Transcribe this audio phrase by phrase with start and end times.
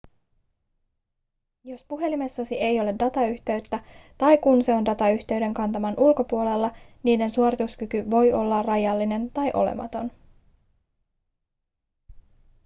[1.63, 3.83] jos puhelimessasi ei ole datayhteyttä
[4.17, 6.71] tai kun se on datayhteyden kantaman ulkopuolella
[7.03, 10.11] niiden suorituskyky voi olla rajallinen tai olematon